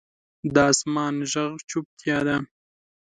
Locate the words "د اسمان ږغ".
0.53-1.51